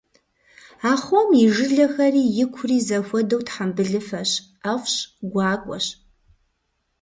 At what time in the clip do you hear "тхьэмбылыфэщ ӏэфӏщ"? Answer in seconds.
3.47-4.95